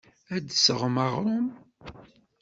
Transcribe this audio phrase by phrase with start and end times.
[0.35, 1.47] Ad d-tesɣem aɣrum.